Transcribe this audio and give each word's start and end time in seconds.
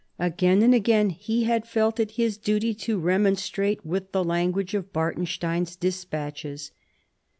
Again 0.17 0.63
and 0.63 0.73
again 0.73 1.11
he 1.11 1.43
had 1.43 1.67
felt 1.67 1.99
it 1.99 2.09
his 2.17 2.39
duty 2.39 2.73
to 2.73 2.97
remonstrate 2.97 3.85
with 3.85 4.11
the 4.13 4.23
language 4.23 4.73
of 4.73 4.91
Bartenstein's 4.91 5.75
despatches. 5.75 6.71